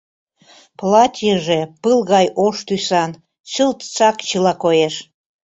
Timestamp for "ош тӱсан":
2.45-3.11